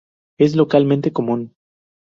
[0.39, 1.53] Es localmente común.